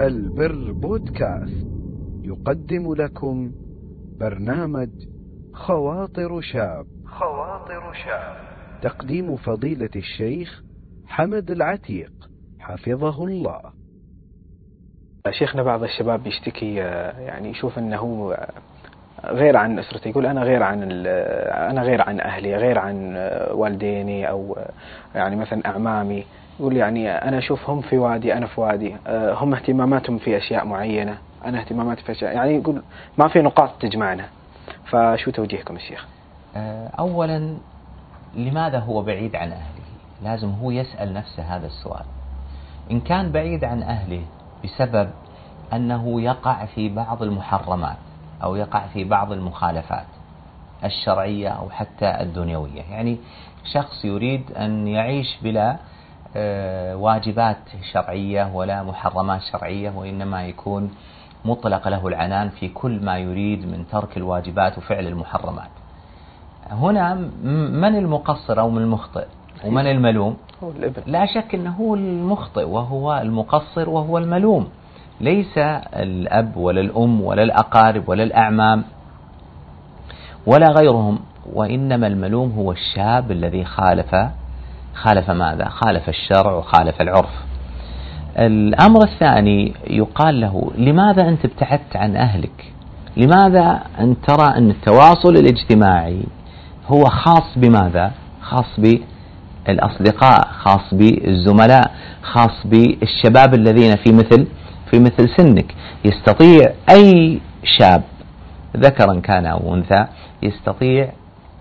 البر 0.00 0.72
بودكاست. 0.72 1.66
يقدم 2.22 2.94
لكم 2.94 3.52
برنامج 4.20 4.90
خواطر 5.52 6.40
شاب. 6.40 6.86
خواطر 7.06 7.92
شاب. 7.92 8.36
تقديم 8.82 9.36
فضيلة 9.36 9.90
الشيخ 9.96 10.62
حمد 11.06 11.50
العتيق. 11.50 12.12
حفظه 12.58 13.24
الله. 13.24 13.60
شيخنا 15.30 15.62
بعض 15.62 15.82
الشباب 15.82 16.22
بيشتكي 16.22 16.74
يعني 16.74 17.50
يشوف 17.50 17.78
إنه 17.78 18.34
غير 19.28 19.56
عن 19.56 19.78
أسرتي 19.78 20.08
يقول 20.08 20.26
أنا 20.26 20.42
غير 20.42 20.62
عن 20.62 20.82
أنا 21.70 21.82
غير 21.82 22.02
عن 22.02 22.20
أهلي 22.20 22.56
غير 22.56 22.78
عن 22.78 23.14
والديني 23.50 24.28
أو 24.28 24.56
يعني 25.14 25.36
مثلا 25.36 25.66
أعمامي 25.66 26.24
يقول 26.60 26.76
يعني 26.76 27.10
أنا 27.10 27.38
أشوفهم 27.38 27.80
في 27.80 27.98
وادي 27.98 28.34
أنا 28.34 28.46
في 28.46 28.60
وادي 28.60 28.96
هم 29.08 29.54
اهتماماتهم 29.54 30.18
في 30.18 30.36
أشياء 30.36 30.66
معينة 30.66 31.18
أنا 31.44 31.60
اهتماماتي 31.60 32.02
في 32.02 32.12
أشياء 32.12 32.34
يعني 32.34 32.54
يقول 32.54 32.82
ما 33.18 33.28
في 33.28 33.42
نقاط 33.42 33.70
تجمعنا 33.80 34.24
فشو 34.84 35.30
توجيهكم 35.30 35.76
الشيخ؟ 35.76 36.06
اولا 36.98 37.56
لماذا 38.34 38.78
هو 38.78 39.02
بعيد 39.02 39.36
عن 39.36 39.52
أهله؟ 39.52 39.84
لازم 40.22 40.50
هو 40.50 40.70
يسأل 40.70 41.12
نفسه 41.12 41.42
هذا 41.42 41.66
السؤال. 41.66 42.04
إن 42.90 43.00
كان 43.00 43.32
بعيد 43.32 43.64
عن 43.64 43.82
أهله 43.82 44.22
بسبب 44.64 45.10
أنه 45.72 46.20
يقع 46.20 46.64
في 46.64 46.88
بعض 46.88 47.22
المحرمات 47.22 47.96
أو 48.42 48.56
يقع 48.56 48.86
في 48.86 49.04
بعض 49.04 49.32
المخالفات 49.32 50.06
الشرعية 50.84 51.48
أو 51.48 51.70
حتى 51.70 52.20
الدنيوية، 52.20 52.82
يعني 52.90 53.18
شخص 53.72 54.04
يريد 54.04 54.52
أن 54.52 54.88
يعيش 54.88 55.38
بلا 55.42 55.76
واجبات 56.94 57.56
شرعية 57.92 58.50
ولا 58.54 58.82
محرمات 58.82 59.40
شرعية 59.52 59.90
وإنما 59.96 60.46
يكون 60.46 60.90
مطلق 61.44 61.88
له 61.88 62.08
العنان 62.08 62.48
في 62.48 62.68
كل 62.68 63.04
ما 63.04 63.18
يريد 63.18 63.66
من 63.66 63.84
ترك 63.92 64.16
الواجبات 64.16 64.78
وفعل 64.78 65.06
المحرمات. 65.06 65.70
هنا 66.70 67.14
من 67.84 67.98
المقصر 67.98 68.60
أو 68.60 68.70
من 68.70 68.82
المخطئ؟ 68.82 69.26
ومن 69.64 69.86
الملوم؟ 69.86 70.36
لا 71.06 71.26
شك 71.26 71.54
إنه 71.54 71.70
هو 71.70 71.94
المخطئ 71.94 72.68
وهو 72.68 73.18
المقصر 73.18 73.90
وهو 73.90 74.18
الملوم. 74.18 74.68
ليس 75.20 75.58
الأب 75.96 76.56
ولا 76.56 76.80
الأم 76.80 77.20
ولا 77.20 77.42
الأقارب 77.42 78.08
ولا 78.08 78.22
الأعمام 78.22 78.84
ولا 80.46 80.66
غيرهم 80.70 81.18
وإنما 81.52 82.06
الملوم 82.06 82.52
هو 82.52 82.72
الشاب 82.72 83.30
الذي 83.30 83.64
خالف 83.64 84.16
خالف 84.94 85.30
ماذا؟ 85.30 85.68
خالف 85.68 86.08
الشرع 86.08 86.52
وخالف 86.52 87.00
العرف. 87.00 87.30
الأمر 88.38 89.00
الثاني 89.04 89.72
يقال 89.90 90.40
له 90.40 90.70
لماذا 90.78 91.28
أنت 91.28 91.44
ابتعدت 91.44 91.96
عن 91.96 92.16
أهلك 92.16 92.72
لماذا 93.16 93.80
أنت 94.00 94.24
ترى 94.26 94.56
أن 94.56 94.70
التواصل 94.70 95.36
الاجتماعي 95.36 96.22
هو 96.86 97.04
خاص 97.04 97.58
بماذا 97.58 98.12
خاص 98.42 98.80
بالأصدقاء 99.66 100.48
خاص 100.58 100.94
بالزملاء 100.94 101.90
خاص 102.22 102.66
بالشباب 102.66 103.54
الذين 103.54 103.96
في 103.96 104.12
مثل 104.12 104.46
في 104.90 105.00
مثل 105.00 105.28
سنك. 105.36 105.74
يستطيع 106.04 106.72
أي 106.90 107.40
شاب 107.78 108.02
ذكرا 108.76 109.20
كان 109.20 109.46
أو 109.46 109.74
أنثى 109.74 110.06
يستطيع 110.42 111.12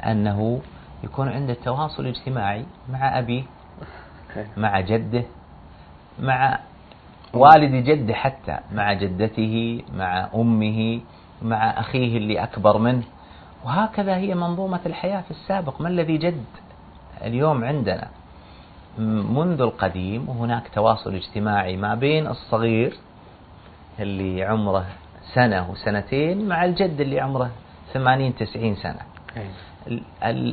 أنه 0.06 0.62
يكون 1.04 1.30
عنده 1.30 1.54
تواصل 1.66 2.06
اجتماعي 2.06 2.66
مع 2.90 3.20
أبيه 3.20 3.44
مع 4.58 4.80
جده 4.80 5.24
مع 6.20 6.60
والد 7.34 7.86
جده 7.86 8.14
حتى 8.14 8.58
مع 8.74 8.94
جدته 8.94 9.82
مع 9.98 10.30
أمه 10.36 11.00
مع 11.42 11.80
أخيه 11.80 12.18
اللي 12.18 12.44
أكبر 12.44 12.78
منه. 12.78 13.04
وهكذا 13.66 14.16
هي 14.16 14.36
منظومة 14.36 14.80
الحياة 14.86 15.22
في 15.22 15.32
السابق. 15.32 15.82
ما 15.82 15.90
الذي 15.90 16.18
جد 16.18 16.44
اليوم 17.22 17.64
عندنا؟ 17.64 18.08
منذ 18.98 19.62
القديم 19.62 20.30
وهناك 20.30 20.68
تواصل 20.76 21.16
اجتماعي 21.16 21.78
ما 21.78 21.96
بين 21.96 22.28
الصغير 22.28 22.94
اللي 24.00 24.44
عمره 24.44 24.86
سنة 25.34 25.72
وسنتين 25.72 26.48
مع 26.48 26.66
الجد 26.66 27.02
اللي 27.02 27.20
عمره 27.20 27.52
ثمانين 27.94 28.36
تسعين 28.36 28.76
سنة. 28.76 29.00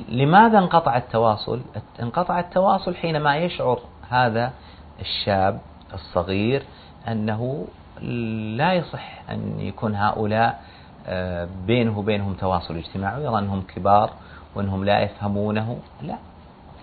لماذا 0.08 0.58
انقطع 0.58 0.96
التواصل؟ 0.96 1.60
انقطع 2.02 2.40
التواصل 2.40 2.94
حينما 2.94 3.36
يشعر 3.36 3.80
هذا 4.10 4.52
الشاب 5.00 5.60
الصغير 5.94 6.62
أنه 7.08 7.66
لا 8.56 8.72
يصح 8.72 9.22
أن 9.30 9.60
يكون 9.60 9.94
هؤلاء 9.94 10.62
بينه 11.66 11.98
وبينهم 11.98 12.34
تواصل 12.34 12.76
اجتماعي 12.76 13.24
يرى 13.24 13.38
أنهم 13.38 13.62
كبار 13.62 14.10
وأنهم 14.54 14.84
لا 14.84 15.00
يفهمونه. 15.00 15.78
لا 16.02 16.16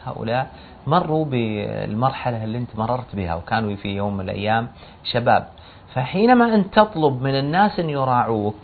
هؤلاء 0.06 0.52
مروا 0.88 1.26
بالمرحلة 1.26 2.44
اللي 2.44 2.58
أنت 2.58 2.76
مررت 2.76 3.16
بها 3.16 3.36
وكانوا 3.36 3.76
في 3.76 3.88
يوم 3.88 4.18
من 4.18 4.24
الأيام 4.30 4.68
شباب 5.04 5.48
فحينما 5.94 6.56
أنت 6.56 6.74
تطلب 6.74 7.22
من 7.22 7.40
الناس 7.40 7.80
أن 7.80 7.90
يراعوك 7.90 8.56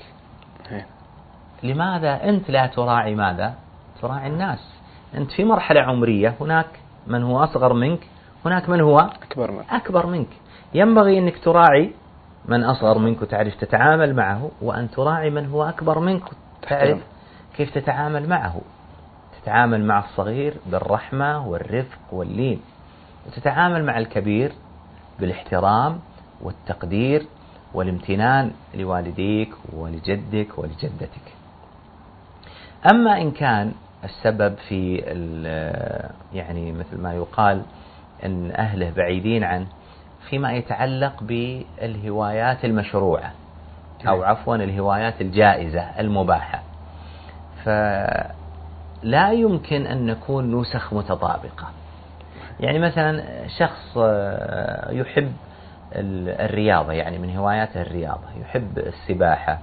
لماذا 1.64 2.24
أنت 2.24 2.50
لا 2.50 2.68
تراعي 2.68 3.16
ماذا؟ 3.16 3.54
تراعي 4.02 4.28
الناس. 4.28 4.74
أنت 5.16 5.32
في 5.32 5.44
مرحلة 5.44 5.82
عمرية 5.82 6.36
هناك 6.42 6.66
من 7.08 7.24
هو 7.24 7.44
أصغر 7.44 7.74
منك 7.74 8.08
هناك 8.46 8.70
من 8.70 8.82
هو 8.82 9.00
أكبر 9.00 9.52
منك. 9.52 9.66
أكبر 9.70 10.06
منك. 10.06 10.28
ينبغي 10.74 11.20
أنك 11.20 11.38
تراعي 11.38 11.92
من 12.46 12.64
أصغر 12.64 12.98
منك 12.98 13.22
وتعرف 13.22 13.56
تتعامل 13.56 14.16
معه 14.16 14.52
وأن 14.62 14.92
تراعي 14.92 15.30
من 15.30 15.50
هو 15.50 15.64
أكبر 15.64 16.00
منك 16.00 16.24
وتعرف 16.64 17.00
كيف 17.58 17.74
تتعامل 17.74 18.30
معه. 18.30 18.62
تتعامل 19.42 19.86
مع 19.86 20.00
الصغير 20.00 20.54
بالرحمة 20.66 21.48
والرفق 21.48 22.00
واللين 22.12 22.62
وتتعامل 23.28 23.86
مع 23.86 23.98
الكبير 23.98 24.52
بالاحترام 25.20 26.00
والتقدير 26.44 27.26
والامتنان 27.74 28.52
لوالديك 28.76 29.50
ولجدك 29.74 30.58
ولجدتك. 30.58 31.34
أما 32.92 33.22
إن 33.22 33.32
كان 33.32 33.72
السبب 34.04 34.56
في 34.68 34.96
يعني 36.34 36.72
مثل 36.72 37.02
ما 37.02 37.14
يقال 37.14 37.62
أن 38.26 38.52
أهله 38.52 38.92
بعيدين 38.98 39.44
عنه 39.44 39.68
فيما 40.30 40.54
يتعلق 40.54 41.24
بالهوايات 41.24 42.66
المشروعة 42.66 43.32
أو 44.08 44.24
عفوا 44.24 44.56
الهوايات 44.56 45.22
الجائزة 45.22 45.82
المباحة. 46.00 46.64
فلا 47.64 49.32
يمكن 49.32 49.86
أن 49.86 50.06
نكون 50.06 50.62
نسخ 50.62 50.94
متطابقة. 50.94 51.68
يعني 52.60 52.80
مثلا 52.80 53.24
شخص 53.48 53.98
يحب 54.90 55.34
الرياضة 55.96 56.94
يعني 56.94 57.18
من 57.18 57.36
هواياته 57.36 57.82
الرياضة. 57.82 58.28
يحب 58.42 58.78
السباحة 58.78 59.60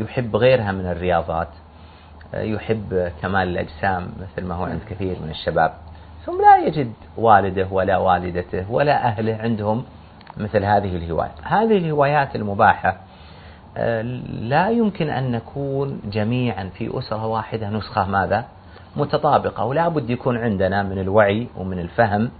يحب 0.00 0.36
غيرها 0.36 0.72
من 0.72 0.86
الرياضات 0.86 1.48
يحب 2.34 3.12
كمال 3.22 3.48
الأجسام 3.48 4.08
مثل 4.20 4.46
ما 4.46 4.54
هو 4.54 4.64
عند 4.64 4.80
كثير 4.90 5.16
من 5.22 5.30
الشباب. 5.30 5.72
ثم 6.26 6.40
لا 6.42 6.66
يجد 6.66 6.92
والده 7.16 7.66
ولا 7.70 7.96
والدته 7.96 8.70
ولا 8.70 9.06
أهله 9.06 9.36
عندهم 9.36 9.84
مثل 10.36 10.64
هذه 10.64 10.96
الهوايات 10.96 11.32
هذه 11.42 11.76
الهوايات 11.78 12.36
المباحة 12.36 12.96
لا 14.26 14.70
يمكن 14.70 15.10
أن 15.10 15.30
نكون 15.32 16.00
جميعا 16.04 16.70
في 16.74 16.98
أسرة 16.98 17.26
واحدة 17.26 17.70
نسخة 17.70 18.06
ماذا؟ 18.06 18.44
متطابقة 18.96 19.64
ولا 19.64 19.88
بد 19.88 20.10
يكون 20.10 20.36
عندنا 20.36 20.82
من 20.82 20.98
الوعي 20.98 21.48
ومن 21.56 21.78
الفهم 21.78 22.30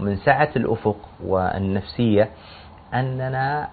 ومن 0.00 0.16
سعة 0.16 0.50
الأفق 0.56 0.96
والنفسية 1.24 2.28
أننا 2.94 3.68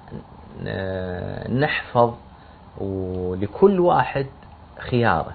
نحفظ 1.50 2.14
لكل 3.42 3.80
واحد 3.80 4.26
خياره 4.80 5.34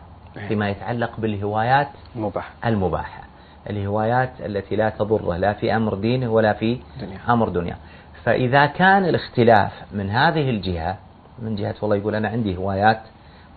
فيما 0.49 0.69
يتعلق 0.71 1.21
بالهوايات 1.21 1.89
المباحة 2.17 2.51
المباحة 2.65 3.23
الهوايات 3.71 4.31
التي 4.41 4.77
لا 4.77 4.89
تضره 4.91 5.37
لا 5.37 5.53
في 5.53 5.77
أمر 5.77 5.95
دينه 5.95 6.29
ولا 6.33 6.53
في 6.53 6.79
دنيا. 7.01 7.19
أمر 7.29 7.49
دنيا 7.49 7.77
فإذا 8.25 8.67
كان 8.67 9.05
الاختلاف 9.05 9.73
من 9.93 10.11
هذه 10.11 10.51
الجهة 10.51 10.97
من 11.39 11.55
جهة 11.57 11.75
والله 11.83 11.97
يقول 11.97 12.15
أنا 12.15 12.29
عندي 12.29 12.57
هوايات 12.57 13.01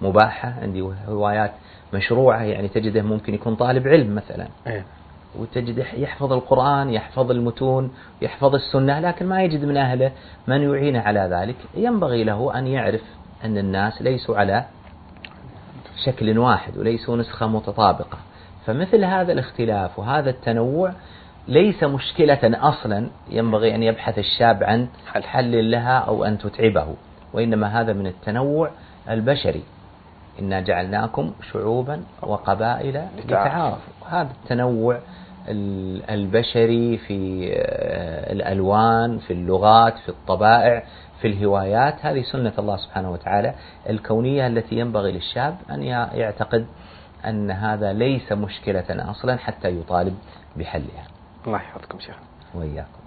مباحة 0.02 0.54
عندي 0.62 0.82
هوايات 1.08 1.52
مشروعة 1.94 2.42
يعني 2.42 2.68
تجده 2.68 3.02
ممكن 3.02 3.34
يكون 3.34 3.56
طالب 3.56 3.88
علم 3.88 4.16
مثلا 4.16 4.48
إيه. 4.68 4.86
وتجد 5.40 5.78
يحفظ 5.78 6.34
القرآن 6.34 6.90
يحفظ 6.90 7.32
المتون 7.32 7.92
يحفظ 8.22 8.56
السنة 8.56 9.00
لكن 9.00 9.26
ما 9.26 9.44
يجد 9.44 9.66
من 9.66 9.78
أهله 9.78 10.12
من 10.48 10.62
يعينه 10.62 11.00
على 11.00 11.20
ذلك. 11.20 11.56
ينبغي 11.76 12.24
له 12.24 12.58
أن 12.60 12.68
يعرف 12.68 13.02
أن 13.46 13.58
الناس 13.58 14.02
ليسوا 14.02 14.38
على 14.38 14.66
شكل 16.06 16.38
واحد 16.38 16.78
وليسوا 16.78 17.18
نسخة 17.18 17.48
متطابقة. 17.48 18.18
فمثل 18.66 19.04
هذا 19.04 19.32
الاختلاف 19.32 20.00
وهذا 20.00 20.30
التنوع 20.30 20.94
ليس 21.48 21.84
مشكلة 21.84 22.40
أصلا 22.44 23.10
ينبغي 23.30 23.76
أن 23.76 23.84
يبحث 23.84 24.20
الشاب 24.20 24.64
عن 24.64 24.88
حل. 25.14 25.72
لها 25.72 25.98
أو 25.98 26.26
أن 26.26 26.38
تتعبه. 26.38 26.96
وإنما 27.34 27.82
هذا 27.82 27.94
من 27.94 28.08
التنوع 28.08 28.72
البشري. 29.10 29.64
إنا 30.40 30.62
جعلناكم 30.62 31.32
شعوبا 31.52 32.04
وقبائل 32.22 33.08
لتعارفوا 33.18 33.91
هذا 34.12 34.32
التنوع 34.44 35.00
البشري 36.10 36.98
في 36.98 37.50
آه، 37.54 38.34
الألوان 38.34 39.20
في 39.20 39.34
اللغات 39.34 39.98
في 39.98 40.10
الطبائع 40.10 40.84
في 41.22 41.28
الهوايات. 41.28 42.06
هذه 42.06 42.22
سنة 42.22 42.54
الله 42.60 42.78
سبحانه 42.78 43.12
وتعالى 43.12 43.54
الكونية 43.90 44.48
التي 44.48 44.76
ينبغي 44.76 45.12
للشاب 45.12 45.58
أن 45.72 45.84
يعتقد 45.84 46.66
أن 47.26 47.52
هذا 47.52 47.94
ليس 47.94 48.32
مشكلة 48.32 48.86
أصلا 48.90 49.38
حتى 49.38 49.80
يطالب 49.80 50.18
بحلها. 50.58 51.08
الله 51.48 51.58
يحفظكم 51.58 52.00
شيخ 52.00 52.16
وإياكم. 52.54 53.01